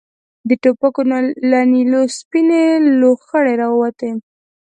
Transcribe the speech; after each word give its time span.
د 0.49 0.51
ټوپکو 0.61 1.01
له 1.51 1.59
نليو 1.71 2.03
سپينې 2.17 2.63
لوخړې 2.99 3.53
را 3.61 3.67
ووتې. 3.71 4.11